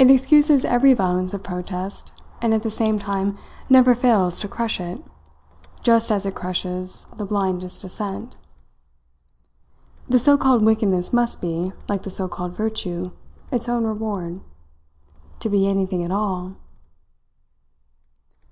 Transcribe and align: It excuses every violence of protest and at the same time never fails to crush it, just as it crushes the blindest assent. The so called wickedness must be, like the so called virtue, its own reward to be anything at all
It 0.00 0.10
excuses 0.10 0.64
every 0.64 0.94
violence 0.94 1.32
of 1.32 1.44
protest 1.44 2.10
and 2.42 2.52
at 2.52 2.64
the 2.64 2.70
same 2.72 2.98
time 2.98 3.38
never 3.68 3.94
fails 3.94 4.40
to 4.40 4.48
crush 4.48 4.80
it, 4.80 5.00
just 5.80 6.10
as 6.10 6.26
it 6.26 6.34
crushes 6.34 7.06
the 7.18 7.24
blindest 7.24 7.84
assent. 7.84 8.36
The 10.08 10.18
so 10.18 10.36
called 10.36 10.64
wickedness 10.64 11.12
must 11.12 11.40
be, 11.40 11.72
like 11.88 12.02
the 12.02 12.10
so 12.10 12.26
called 12.26 12.56
virtue, 12.56 13.04
its 13.52 13.68
own 13.68 13.84
reward 13.86 14.40
to 15.38 15.48
be 15.48 15.68
anything 15.68 16.02
at 16.02 16.10
all 16.10 16.56